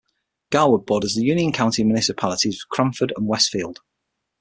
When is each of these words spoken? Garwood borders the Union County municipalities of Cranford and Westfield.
Garwood 0.49 0.87
borders 0.87 1.13
the 1.13 1.21
Union 1.21 1.51
County 1.51 1.83
municipalities 1.83 2.63
of 2.63 2.69
Cranford 2.69 3.13
and 3.17 3.27
Westfield. 3.27 3.81